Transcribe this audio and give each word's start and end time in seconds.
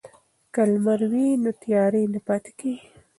که 0.53 0.61
لمر 0.71 0.99
وي 1.11 1.27
نو 1.43 1.51
تیارې 1.63 2.03
نه 2.13 2.19
پاتیږي. 2.27 2.73